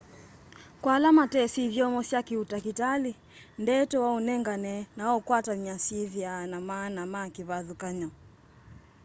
kwa 0.81 0.91
ala 0.95 1.09
matesĩ 1.17 1.59
ithyomo 1.67 1.99
sya 2.09 2.19
kĩ 2.27 2.35
ũtakĩtalĩ 2.43 3.11
ndeto 3.61 3.95
waũnengane 4.05 4.73
na 4.95 5.01
waũkwatany'a 5.07 5.75
syĩthĩaa 5.85 6.41
na 6.51 6.57
maana 6.69 7.01
me 7.11 7.21
kĩvathũkany'o 7.35 8.09